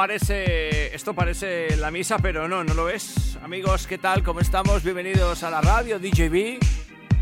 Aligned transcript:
parece, 0.00 0.94
esto 0.96 1.12
parece 1.12 1.76
la 1.76 1.90
misa, 1.90 2.16
pero 2.16 2.48
no, 2.48 2.64
no 2.64 2.72
lo 2.72 2.88
es. 2.88 3.36
Amigos, 3.44 3.86
¿qué 3.86 3.98
tal? 3.98 4.22
¿Cómo 4.22 4.40
estamos? 4.40 4.82
Bienvenidos 4.82 5.42
a 5.42 5.50
la 5.50 5.60
radio 5.60 5.98
DJB. 5.98 6.58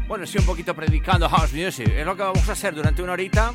Bueno, 0.07 0.23
estoy 0.23 0.43
un 0.43 0.47
poquito 0.47 0.77
predicando 0.77 1.29
house 1.29 1.53
music. 1.53 1.89
Es 1.89 2.07
lo 2.07 2.15
que 2.15 2.23
vamos 2.23 2.49
a 2.49 2.53
hacer 2.53 2.77
durante 2.77 3.03
una 3.03 3.15
horita. 3.15 3.53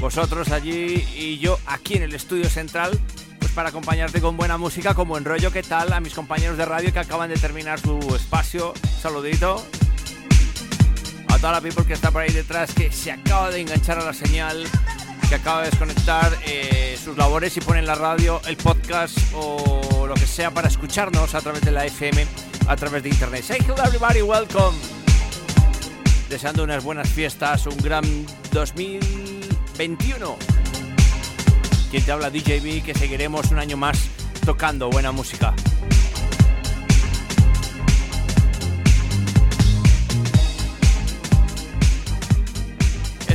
Vosotros 0.00 0.50
allí 0.50 1.06
y 1.16 1.38
yo 1.38 1.56
aquí 1.66 1.94
en 1.94 2.02
el 2.02 2.16
estudio 2.16 2.50
central, 2.50 2.98
pues 3.38 3.52
para 3.52 3.68
acompañarte 3.68 4.20
con 4.20 4.36
buena 4.36 4.58
música, 4.58 4.92
como 4.92 5.16
en 5.16 5.24
rollo. 5.24 5.52
¿Qué 5.52 5.62
tal? 5.62 5.92
A 5.92 6.00
mis 6.00 6.14
compañeros 6.14 6.58
de 6.58 6.64
radio 6.64 6.92
que 6.92 6.98
acaban 6.98 7.28
de 7.28 7.36
terminar 7.36 7.78
su 7.78 7.96
espacio. 8.16 8.74
Saludito. 9.00 9.64
A 11.28 11.38
toda 11.38 11.52
la 11.52 11.60
people 11.60 11.84
que 11.84 11.92
está 11.92 12.10
por 12.10 12.22
ahí 12.22 12.32
detrás, 12.32 12.74
que 12.74 12.90
se 12.90 13.12
acaba 13.12 13.50
de 13.50 13.60
enganchar 13.60 14.00
a 14.00 14.04
la 14.04 14.14
señal 14.14 14.66
acaba 15.34 15.62
de 15.62 15.70
desconectar 15.70 16.36
eh, 16.46 16.98
sus 17.02 17.16
labores 17.16 17.56
y 17.56 17.60
pone 17.60 17.80
en 17.80 17.86
la 17.86 17.94
radio, 17.94 18.40
el 18.46 18.56
podcast 18.56 19.18
o 19.34 20.06
lo 20.06 20.14
que 20.14 20.26
sea 20.26 20.52
para 20.52 20.68
escucharnos 20.68 21.34
a 21.34 21.40
través 21.40 21.62
de 21.62 21.72
la 21.72 21.84
FM, 21.84 22.26
a 22.68 22.76
través 22.76 23.02
de 23.02 23.08
internet. 23.08 23.42
Say 23.42 23.58
hello 23.60 23.74
everybody, 23.84 24.22
welcome. 24.22 24.76
Deseando 26.28 26.62
unas 26.62 26.84
buenas 26.84 27.08
fiestas, 27.08 27.66
un 27.66 27.76
gran 27.78 28.04
2021. 28.52 30.36
Quien 31.90 32.04
te 32.04 32.12
habla 32.12 32.30
DJB, 32.30 32.84
que 32.84 32.94
seguiremos 32.94 33.50
un 33.50 33.58
año 33.58 33.76
más 33.76 33.98
tocando 34.44 34.88
buena 34.90 35.10
música. 35.10 35.54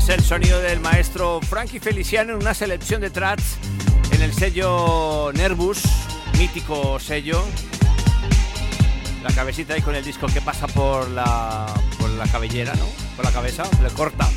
El 0.09 0.23
sonido 0.23 0.59
del 0.59 0.79
maestro 0.79 1.39
Frankie 1.41 1.79
Feliciano 1.79 2.33
en 2.33 2.37
una 2.37 2.53
selección 2.55 2.99
de 2.99 3.11
tracks 3.11 3.57
en 4.11 4.21
el 4.23 4.33
sello 4.33 5.31
Nervus, 5.33 5.83
mítico 6.37 6.99
sello. 6.99 7.43
La 9.23 9.31
cabecita 9.31 9.75
ahí 9.75 9.81
con 9.81 9.93
el 9.93 10.03
disco 10.03 10.25
que 10.27 10.41
pasa 10.41 10.67
por 10.67 11.09
la, 11.09 11.67
por 11.99 12.09
la 12.09 12.25
cabellera, 12.27 12.73
¿no? 12.75 12.85
Por 13.15 13.25
la 13.25 13.31
cabeza, 13.31 13.63
le 13.83 13.89
corta. 13.89 14.27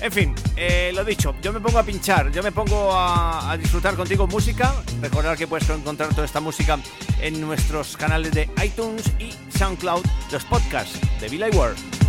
En 0.00 0.12
fin, 0.12 0.34
eh, 0.56 0.92
lo 0.94 1.04
dicho, 1.04 1.34
yo 1.42 1.52
me 1.52 1.60
pongo 1.60 1.78
a 1.78 1.82
pinchar, 1.82 2.30
yo 2.30 2.42
me 2.42 2.52
pongo 2.52 2.92
a, 2.92 3.50
a, 3.50 3.56
disfrutar 3.56 3.94
contigo 3.94 4.26
música. 4.26 4.74
Recordar 5.00 5.38
que 5.38 5.46
puedes 5.46 5.68
encontrar 5.70 6.10
toda 6.10 6.26
esta 6.26 6.40
música 6.40 6.78
en 7.20 7.40
nuestros 7.40 7.96
canales 7.96 8.32
de 8.32 8.48
iTunes 8.62 9.04
y 9.18 9.34
SoundCloud, 9.56 10.04
los 10.30 10.44
podcasts 10.44 10.98
de 11.20 11.28
Billy 11.28 11.50
World. 11.50 11.99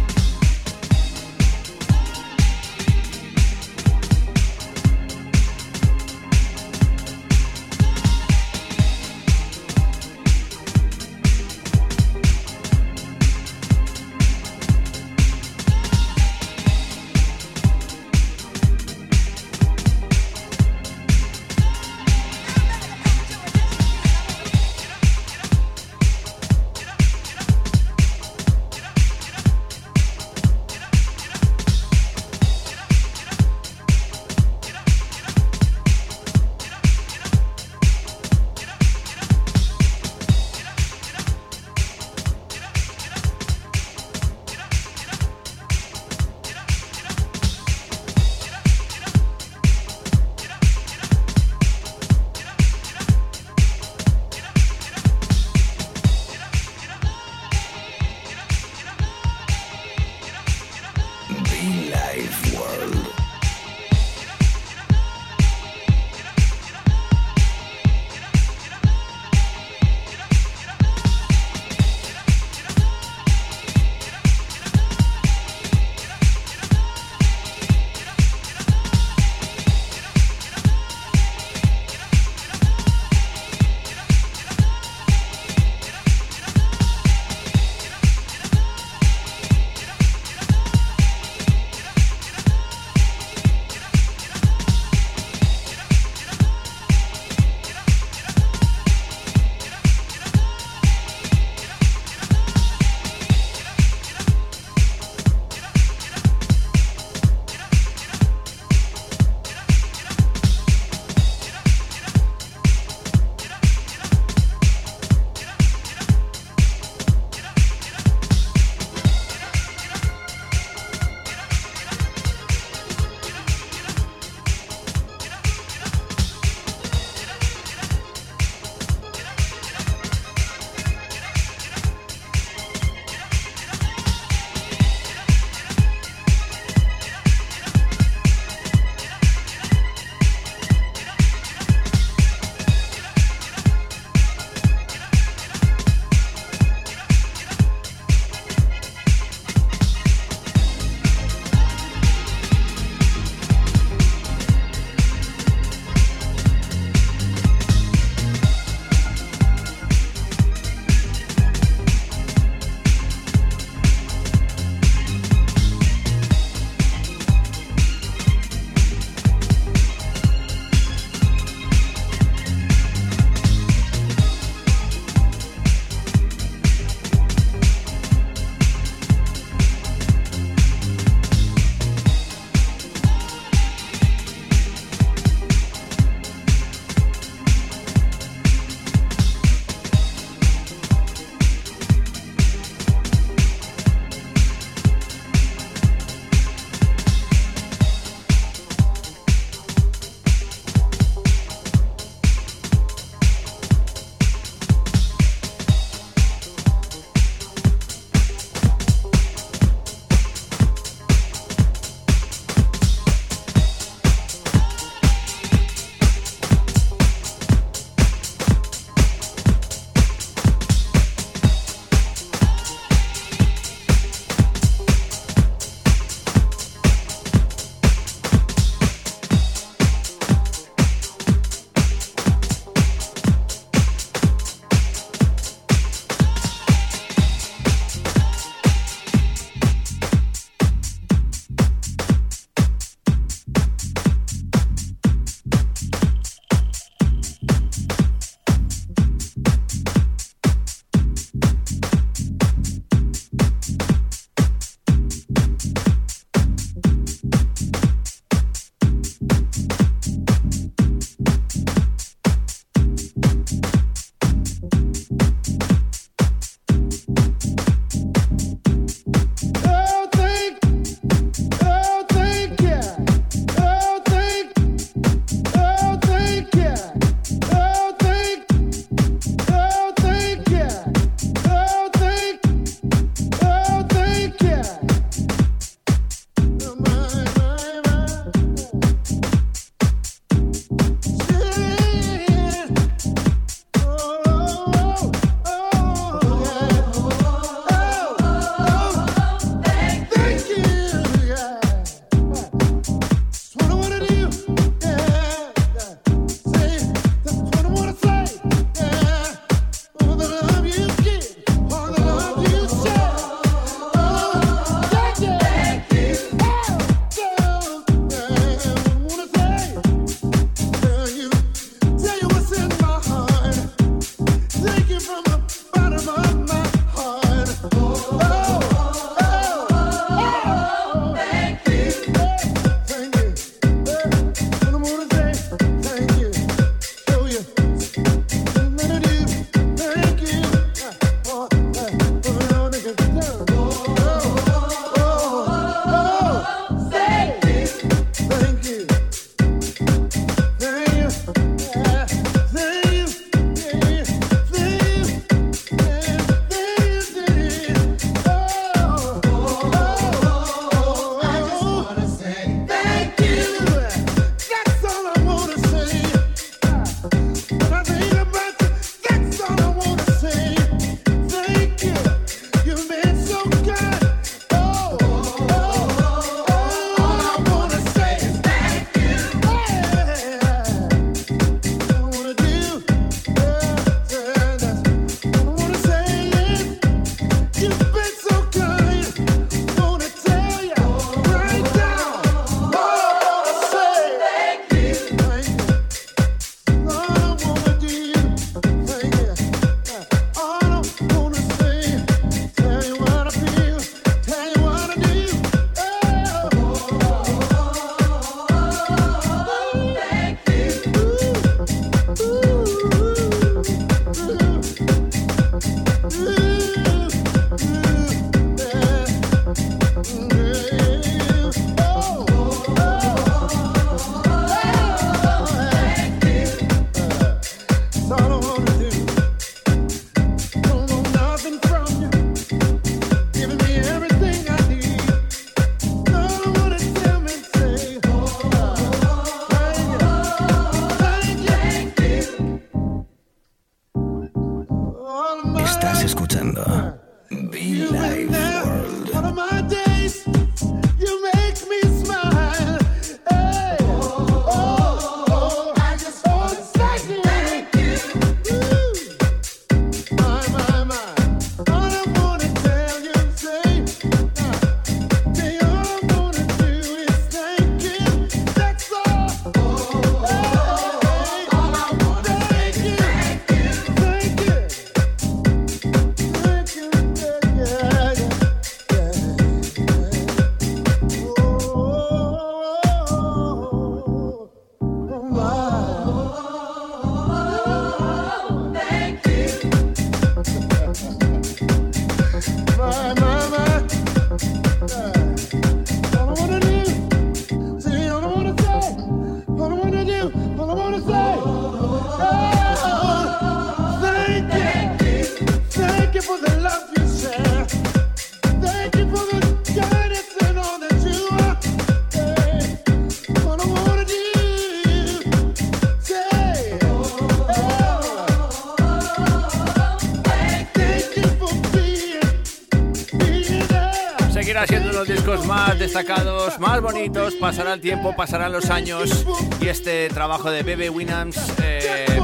Más 525.39 525.79
destacados, 525.79 526.59
más 526.59 526.81
bonitos. 526.81 527.35
Pasará 527.35 527.73
el 527.73 527.81
tiempo, 527.81 528.13
pasarán 528.15 528.51
los 528.51 528.69
años. 528.69 529.25
Y 529.61 529.67
este 529.67 530.09
trabajo 530.09 530.51
de 530.51 530.61
Bebe 530.61 530.89
Winams, 530.89 531.37
eh, 531.63 532.19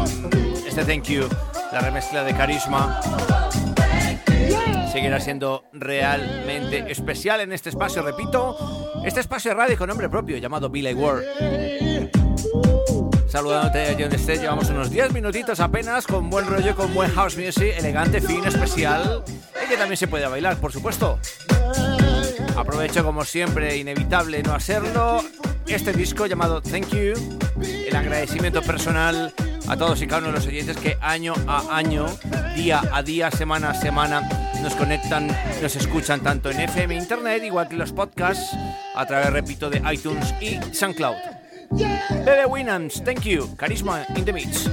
este 0.68 0.84
Thank 0.84 1.04
You, 1.06 1.28
la 1.72 1.80
remezcla 1.80 2.24
de 2.24 2.34
Carisma, 2.34 3.00
seguirá 4.92 5.22
siendo 5.22 5.64
realmente 5.72 6.92
especial 6.92 7.40
en 7.40 7.54
este 7.54 7.70
espacio, 7.70 8.04
repito, 8.04 8.58
este 9.06 9.22
espacio 9.22 9.52
de 9.52 9.56
radio 9.56 9.78
con 9.78 9.88
nombre 9.88 10.10
propio 10.10 10.38
llamado 10.38 10.70
Billy 10.70 10.94
Ward. 10.94 11.24
Saludándote 13.28 13.96
donde 13.96 14.18
estés, 14.18 14.42
llevamos 14.42 14.70
unos 14.70 14.90
10 14.90 15.14
minutitos 15.14 15.60
apenas 15.62 16.06
con 16.08 16.30
buen 16.30 16.46
rollo, 16.46 16.76
con 16.76 16.94
buen 16.94 17.12
house 17.12 17.38
music, 17.38 17.74
elegante, 17.78 18.20
fino, 18.20 18.46
especial, 18.46 19.24
y 19.64 19.70
que 19.70 19.78
también 19.78 19.98
se 19.98 20.08
puede 20.08 20.28
bailar, 20.28 20.58
por 20.58 20.74
supuesto. 20.74 21.20
Aprovecho 22.58 23.04
como 23.06 23.24
siempre, 23.24 23.78
inevitable 23.78 24.42
no 24.42 24.54
hacerlo, 24.54 25.24
este 25.68 25.94
disco 25.94 26.26
llamado 26.26 26.60
Thank 26.62 26.90
You, 26.90 27.14
el 27.62 27.96
agradecimiento 27.96 28.64
personal 28.64 29.32
a 29.68 29.78
todos 29.78 30.02
y 30.02 30.08
cada 30.08 30.20
uno 30.20 30.30
de 30.30 30.34
los 30.34 30.48
oyentes 30.48 30.76
que 30.78 30.98
año 31.00 31.36
a 31.48 31.78
año, 31.78 32.08
día 32.56 32.82
a 32.92 33.04
día, 33.04 33.30
semana 33.30 33.70
a 33.70 33.74
semana, 33.76 34.28
nos 34.64 34.74
conectan, 34.74 35.28
nos 35.62 35.76
escuchan 35.76 36.22
tanto 36.22 36.50
en 36.50 36.62
FM 36.62 36.96
Internet, 36.96 37.44
igual 37.44 37.68
que 37.68 37.76
los 37.76 37.92
podcasts, 37.92 38.58
a 38.96 39.06
través, 39.06 39.32
repito, 39.32 39.70
de 39.70 39.82
iTunes 39.94 40.34
y 40.42 40.60
SoundCloud. 40.74 41.16
Bebe 42.26 42.46
Winans, 42.48 43.04
thank 43.04 43.22
you. 43.22 43.56
Carisma 43.56 44.06
in 44.16 44.26
the 44.26 44.34
mix. 44.34 44.68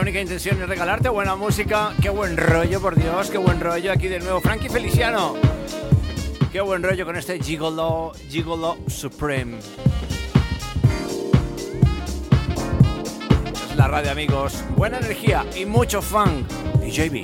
La 0.00 0.04
única 0.04 0.20
intención 0.22 0.62
es 0.62 0.66
regalarte 0.66 1.10
buena 1.10 1.36
música. 1.36 1.92
Qué 2.00 2.08
buen 2.08 2.34
rollo, 2.34 2.80
por 2.80 2.96
Dios, 2.96 3.28
qué 3.28 3.36
buen 3.36 3.60
rollo. 3.60 3.92
Aquí 3.92 4.08
de 4.08 4.18
nuevo, 4.18 4.40
Frankie 4.40 4.70
Feliciano. 4.70 5.34
Qué 6.50 6.62
buen 6.62 6.82
rollo 6.82 7.04
con 7.04 7.16
este 7.16 7.38
Gigolo, 7.38 8.12
Gigolo 8.30 8.78
Supreme. 8.86 9.58
Es 13.68 13.76
la 13.76 13.88
radio, 13.88 14.12
amigos. 14.12 14.64
Buena 14.74 14.96
energía 14.96 15.44
y 15.54 15.66
mucho 15.66 16.00
funk. 16.00 16.48
DJB. 16.80 17.22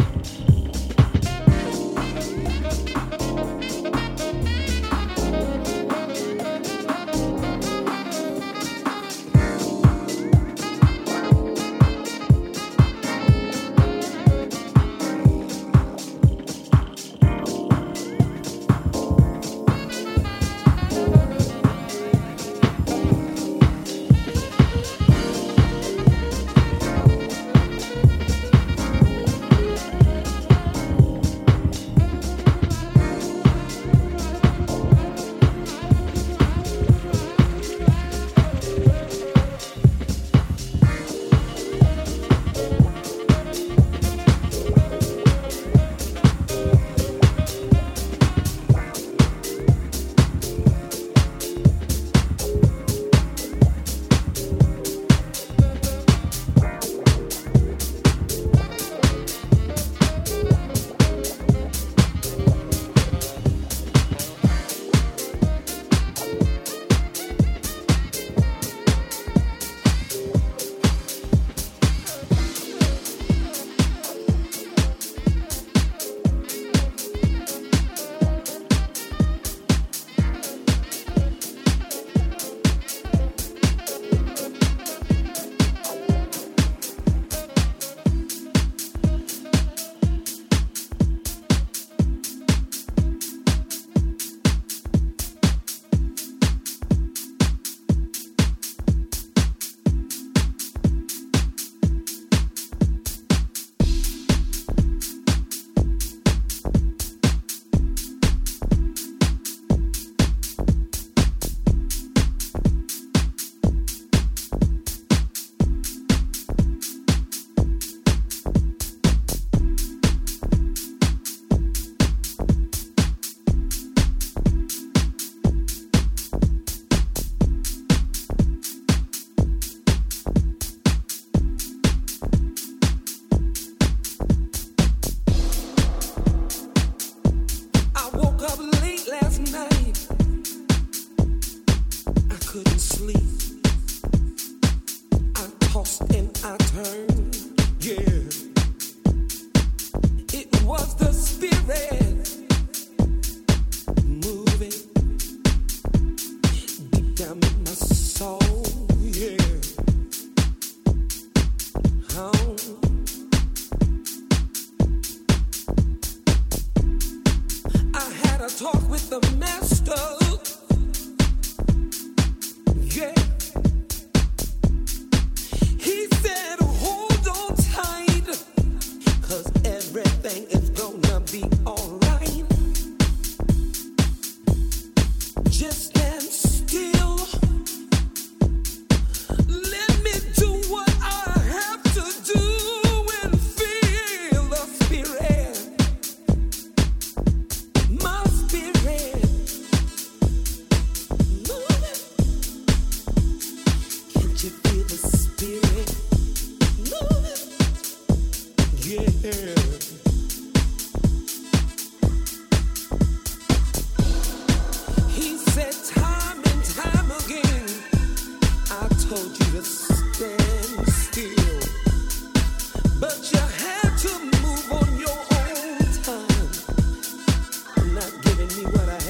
what 228.73 228.89
I 228.89 229.06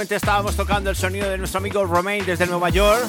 anteriormente 0.00 0.16
estábamos 0.16 0.56
tocando 0.56 0.88
el 0.88 0.96
sonido 0.96 1.28
de 1.28 1.36
nuestro 1.36 1.58
amigo 1.58 1.84
Romain 1.84 2.24
desde 2.24 2.46
Nueva 2.46 2.70
York. 2.70 3.04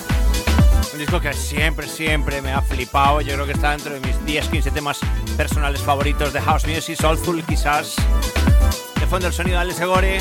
Un 0.92 1.00
disco 1.00 1.22
que 1.22 1.32
siempre, 1.32 1.88
siempre 1.88 2.42
me 2.42 2.52
ha 2.52 2.62
flipado. 2.62 3.22
Yo 3.22 3.34
creo 3.36 3.46
que 3.46 3.54
está 3.54 3.72
dentro 3.72 3.94
de 3.94 4.02
mis 4.02 4.18
10-15 4.26 4.74
temas 4.74 5.00
personales 5.38 5.80
favoritos 5.80 6.34
de 6.34 6.42
House 6.42 6.68
Music, 6.68 6.98
Soulful 7.00 7.44
quizás. 7.46 7.96
De 9.00 9.08
fondo 9.08 9.28
el 9.28 9.34
sonido 9.34 9.56
de 9.56 9.62
Alex 9.62 9.80
Gore. 9.80 10.20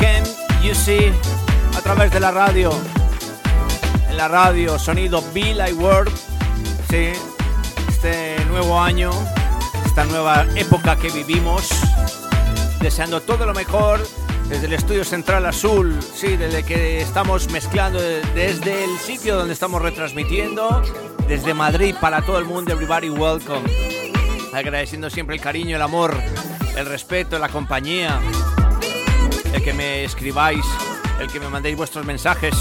Can 0.00 0.24
You 0.64 0.74
See 0.74 1.12
a 1.76 1.80
través 1.80 2.10
de 2.10 2.18
la 2.18 2.32
radio. 2.32 2.72
En 4.08 4.16
la 4.16 4.26
radio, 4.26 4.80
sonido 4.80 5.22
Be 5.32 5.54
Like 5.54 5.74
World. 5.74 6.12
Sí, 6.88 7.12
este 7.88 8.36
nuevo 8.46 8.80
año, 8.80 9.12
esta 9.86 10.04
nueva 10.06 10.44
época 10.56 10.96
que 10.96 11.08
vivimos 11.10 11.68
deseando 12.80 13.20
todo 13.20 13.46
lo 13.46 13.54
mejor 13.54 14.00
desde 14.50 14.66
el 14.66 14.72
estudio 14.72 15.04
central 15.04 15.46
azul, 15.46 15.96
sí, 16.02 16.36
desde 16.36 16.64
que 16.64 17.00
estamos 17.00 17.48
mezclando 17.52 18.00
desde 18.34 18.84
el 18.84 18.98
sitio 18.98 19.36
donde 19.36 19.52
estamos 19.52 19.80
retransmitiendo, 19.80 20.82
desde 21.28 21.54
Madrid 21.54 21.94
para 22.00 22.20
todo 22.22 22.40
el 22.40 22.44
mundo, 22.46 22.72
everybody 22.72 23.08
welcome. 23.08 23.62
Agradeciendo 24.52 25.08
siempre 25.08 25.36
el 25.36 25.40
cariño, 25.40 25.76
el 25.76 25.82
amor, 25.82 26.20
el 26.76 26.84
respeto, 26.84 27.38
la 27.38 27.48
compañía, 27.48 28.20
el 29.54 29.62
que 29.62 29.72
me 29.72 30.02
escribáis, 30.02 30.64
el 31.20 31.28
que 31.28 31.38
me 31.38 31.48
mandéis 31.48 31.76
vuestros 31.76 32.04
mensajes. 32.04 32.54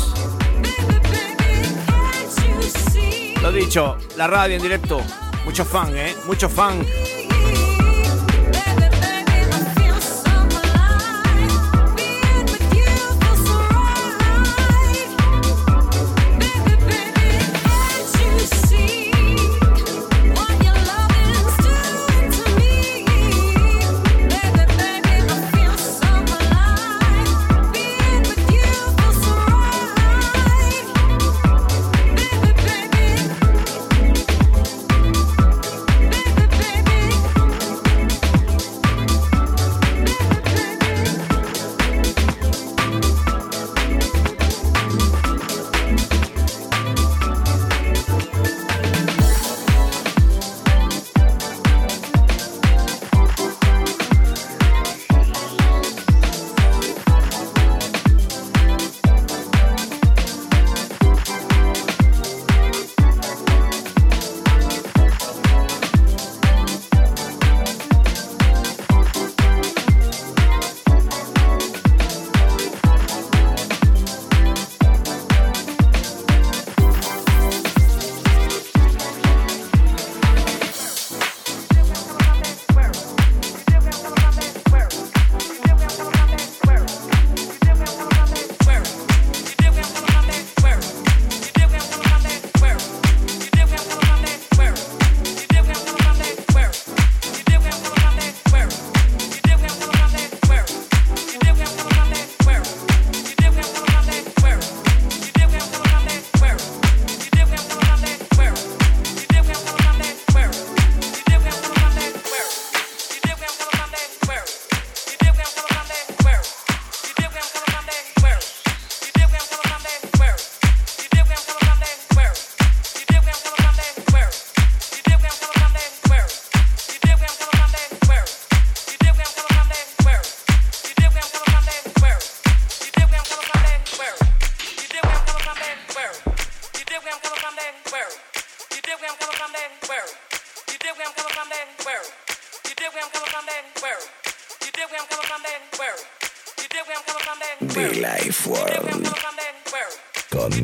Lo 3.42 3.52
dicho, 3.52 3.98
la 4.16 4.28
radio 4.28 4.58
en 4.58 4.62
directo, 4.62 5.02
mucho 5.44 5.66
fan, 5.66 5.98
¿eh? 5.98 6.16
Mucho 6.28 6.50
fan. 6.50 6.86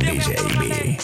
DJ 0.05 0.37
B. 0.59 0.97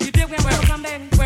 You 0.00 0.10
did 0.12 0.26
where 0.26 0.54
I'm 0.54 0.62
coming 0.62 1.08
from, 1.08 1.17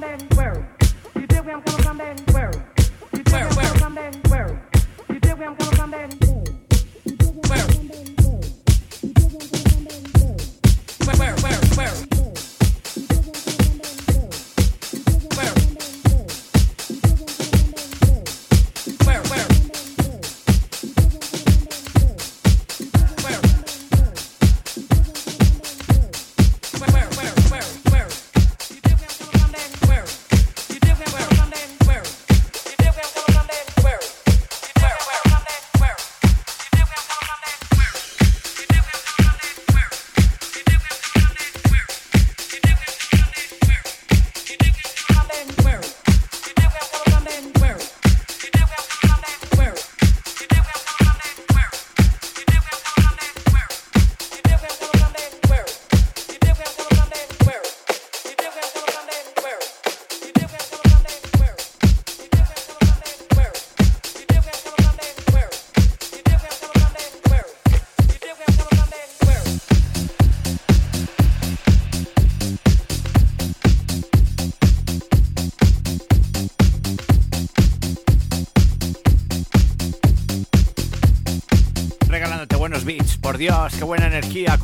Dios, 0.00 0.37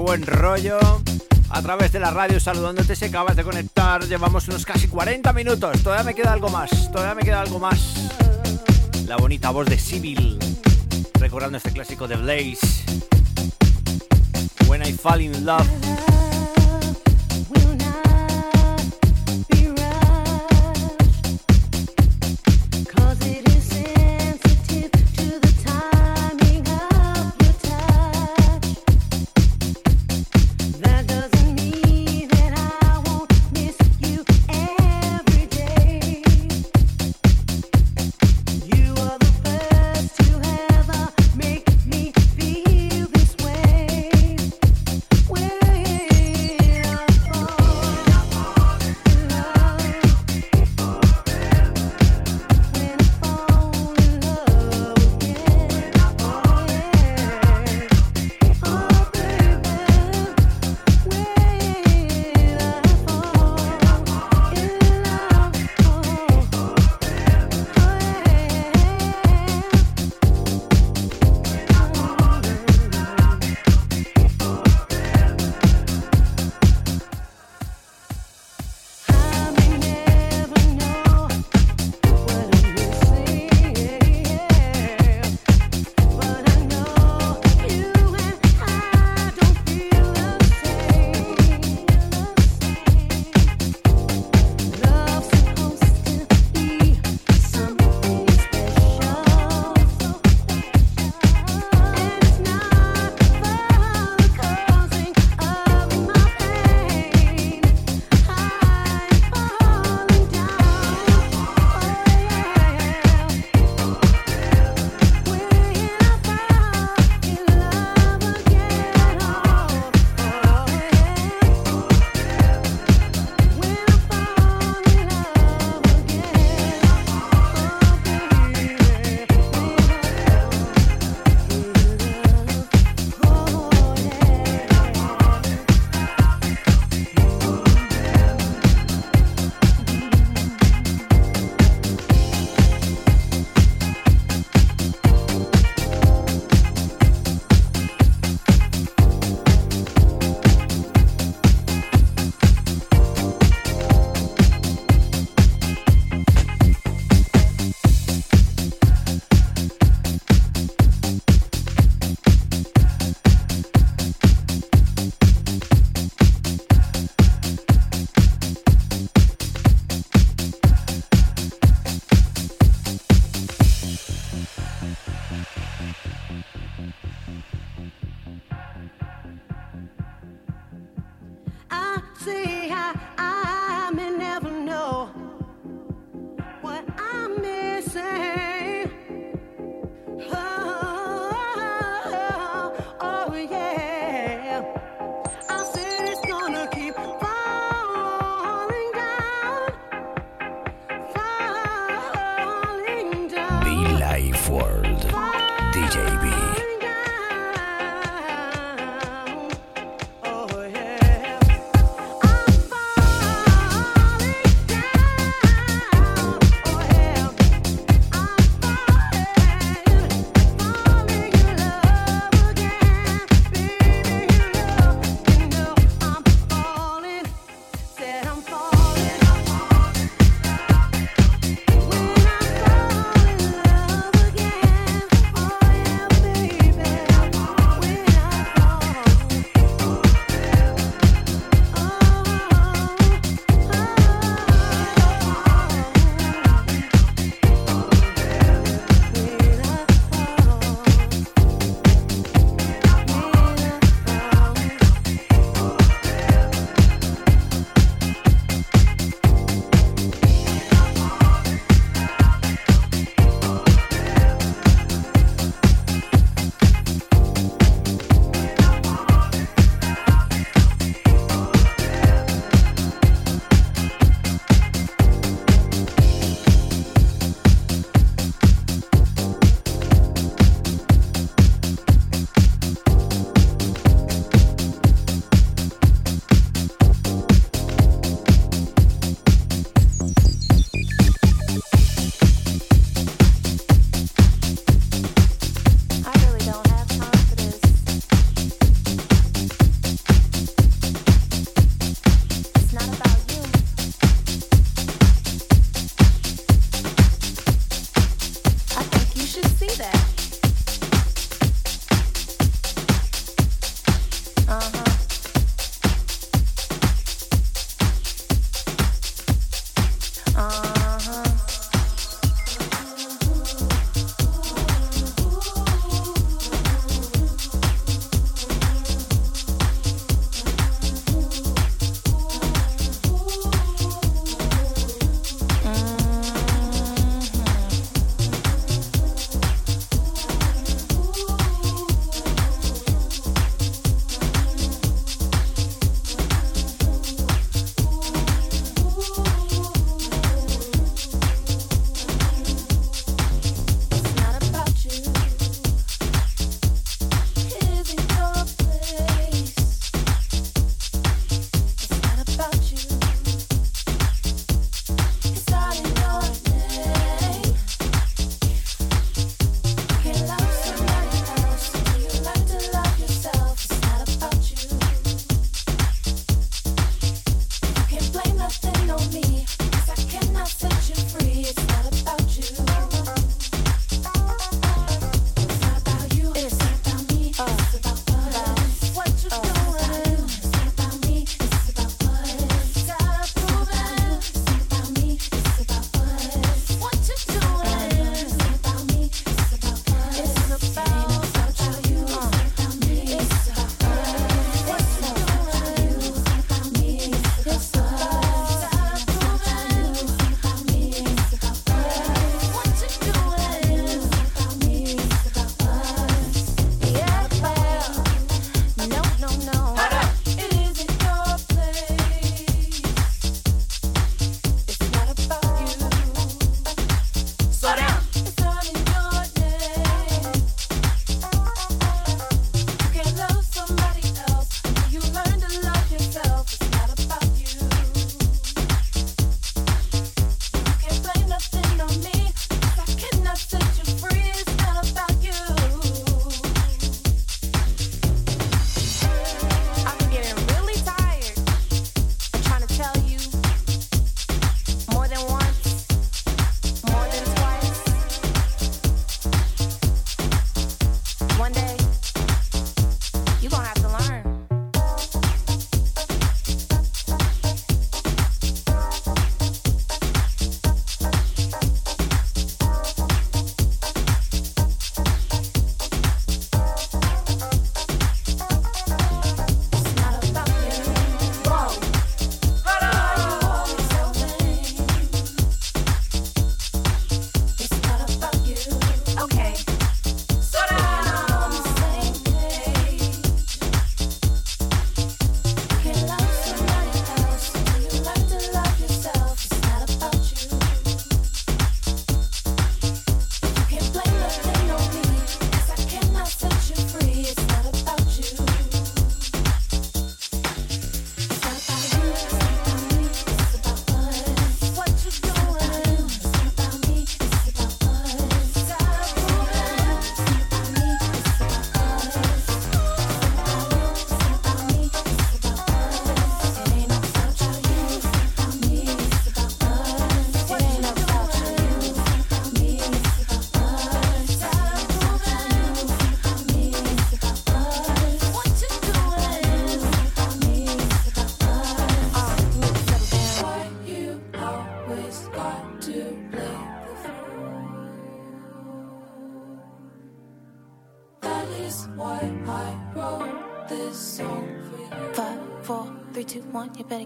buen 0.04 0.26
rollo. 0.26 0.78
A 1.48 1.62
través 1.62 1.92
de 1.92 1.98
la 1.98 2.10
radio 2.10 2.38
saludándote 2.38 2.94
si 2.94 3.06
acabas 3.06 3.36
de 3.36 3.42
conectar. 3.42 4.04
Llevamos 4.06 4.46
unos 4.48 4.66
casi 4.66 4.86
40 4.86 5.32
minutos. 5.32 5.82
Todavía 5.82 6.04
me 6.04 6.14
queda 6.14 6.32
algo 6.32 6.50
más. 6.50 6.92
Todavía 6.92 7.14
me 7.14 7.22
queda 7.22 7.40
algo 7.40 7.58
más. 7.58 8.10
La 9.06 9.16
bonita 9.16 9.50
voz 9.50 9.66
de 9.66 9.78
Sibyl. 9.78 10.38
Recordando 11.18 11.56
este 11.56 11.72
clásico 11.72 12.06
de 12.06 12.16
Blaze. 12.16 12.84
When 14.66 14.82
I 14.82 14.92
Fall 14.92 15.22
in 15.22 15.46
Love. 15.46 16.13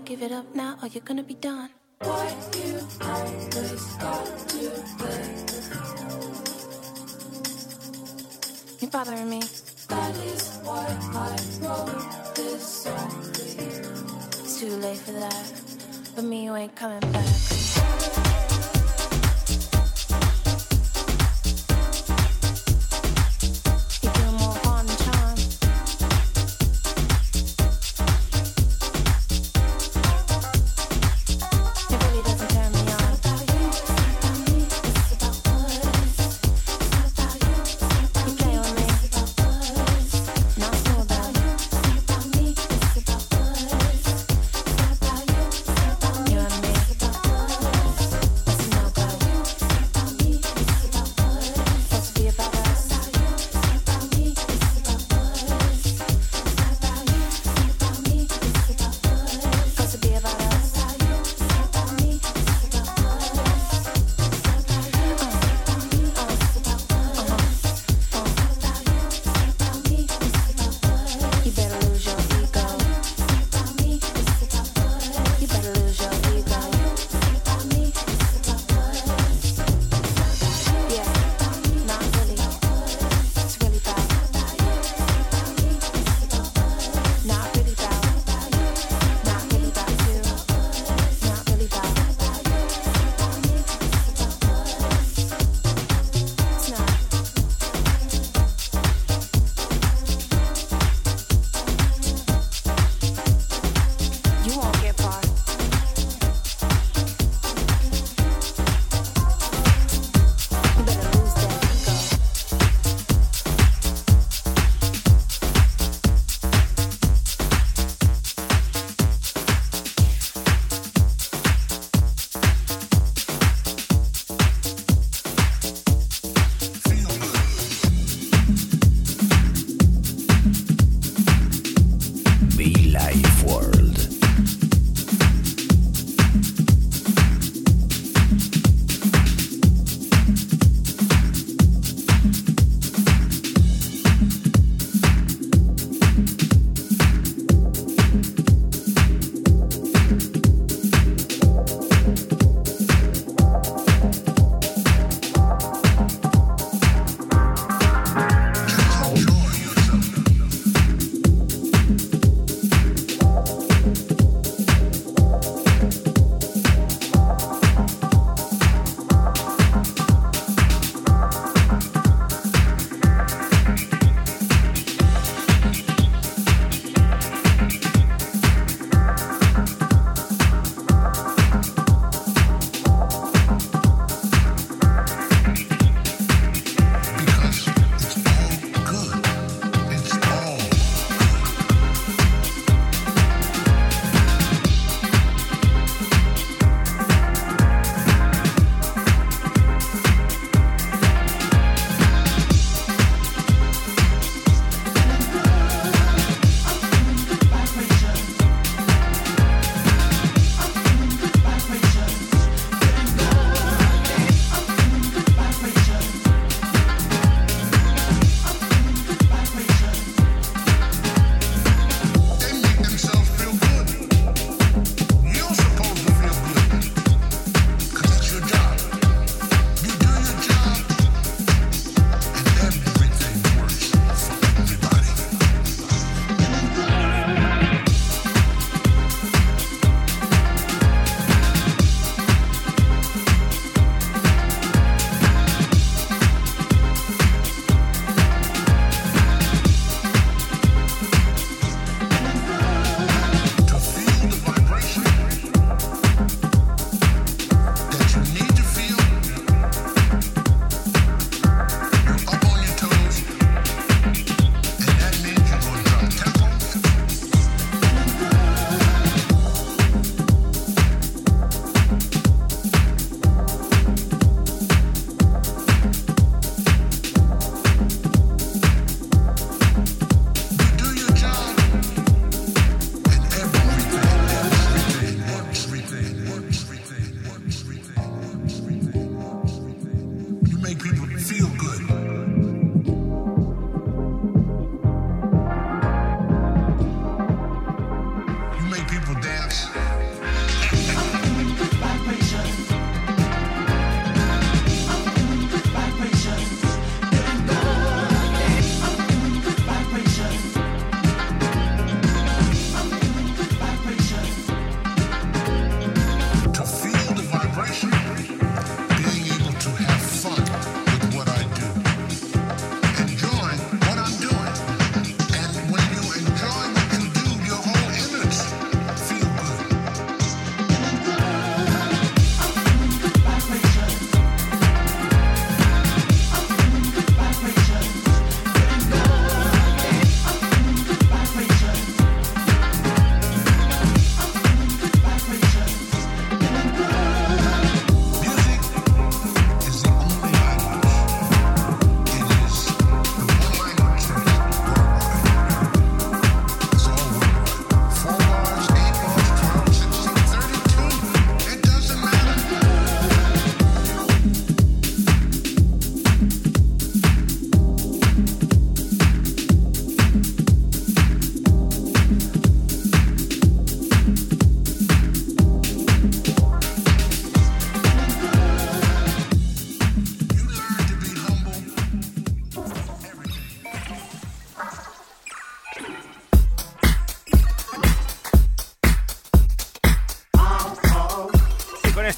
Give 0.09 0.22
it 0.22 0.32
up 0.32 0.54
now, 0.54 0.78
or 0.80 0.88
you're 0.88 1.04
gonna 1.04 1.22
be 1.22 1.34
done. 1.34 1.78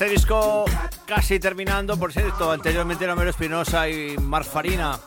Disco 0.08 0.64
casi 1.04 1.38
terminando, 1.38 1.98
por 1.98 2.12
cierto, 2.12 2.50
anteriormente 2.50 3.04
era 3.04 3.14
Mero 3.14 3.30
Espinosa 3.30 3.88
y 3.88 4.16
Mark 4.16 4.46
Farina. 4.46 4.98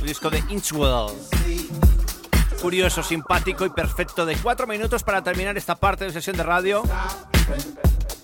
Un 0.00 0.06
disco 0.06 0.30
de 0.30 0.42
Inchwell. 0.48 1.12
Curioso, 2.62 3.02
simpático 3.02 3.66
y 3.66 3.70
perfecto 3.70 4.24
de 4.24 4.36
cuatro 4.36 4.66
minutos 4.66 5.02
para 5.02 5.22
terminar 5.22 5.56
esta 5.58 5.74
parte 5.74 6.04
de 6.04 6.12
sesión 6.12 6.36
de 6.36 6.42
radio. 6.42 6.82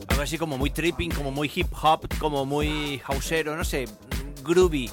Algo 0.08 0.22
así 0.22 0.38
como 0.38 0.56
muy 0.56 0.70
tripping, 0.70 1.10
como 1.10 1.30
muy 1.30 1.50
hip 1.54 1.68
hop, 1.82 2.08
como 2.18 2.46
muy 2.46 2.98
houseero, 3.00 3.56
no 3.56 3.64
sé, 3.64 3.86
groovy. 4.42 4.90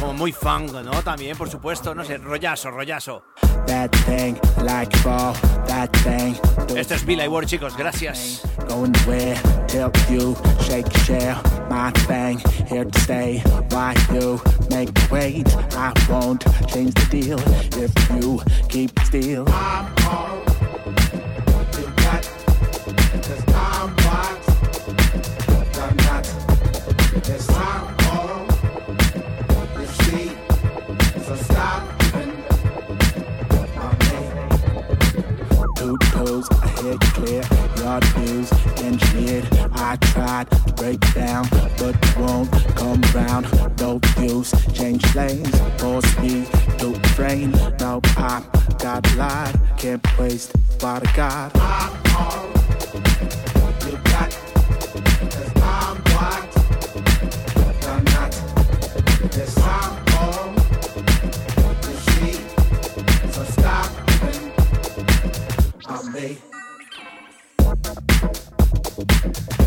Como 0.00 0.14
muy 0.14 0.32
funk, 0.32 0.72
¿no? 0.72 1.02
También, 1.02 1.36
por 1.36 1.50
supuesto, 1.50 1.94
no 1.94 2.04
sé, 2.04 2.16
rollazo, 2.16 2.70
rollazo. 2.70 3.22
That 3.66 3.90
thing, 4.06 4.36
like 4.64 4.96
ball, 5.04 5.34
that 5.66 5.90
thing. 6.02 6.34
do 6.66 6.76
Esto 6.76 6.94
es 6.94 7.04
Billy 7.04 7.28
Ward, 7.28 7.46
chicos, 7.46 7.76
gracias. 7.76 8.42
Head 36.90 37.00
clear, 37.14 37.42
yard 37.76 38.04
views 38.04 38.50
and 38.52 39.00
engineered. 39.00 39.46
I 39.72 39.96
tried 39.96 40.50
to 40.50 40.72
break 40.74 41.00
down, 41.14 41.46
but 41.78 41.94
won't 42.16 42.50
come 42.74 43.00
round. 43.14 43.46
No 43.78 44.00
use, 44.18 44.52
change 44.72 45.14
lanes, 45.14 45.58
force 45.80 46.18
me 46.18 46.46
to 46.78 46.98
train. 47.14 47.52
No, 47.78 48.00
I 48.16 48.42
got 48.78 49.16
lied, 49.16 49.58
can't 49.76 50.04
waste 50.18 50.52
what 50.80 51.06
I 51.06 51.16
got. 51.16 51.56
I'm 51.56 51.92
all 52.16 52.46
you 53.86 53.96
got, 54.04 54.30
cause 55.30 55.52
I'm 55.62 55.96
I'm 57.86 58.04
not. 58.04 58.30
I'm 59.56 59.94
all 60.14 60.70
me. 66.12 66.49
Thank 69.08 69.50
you. 69.50 69.59